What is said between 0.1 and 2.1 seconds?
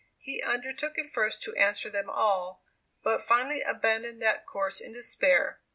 He undertook at first to answer them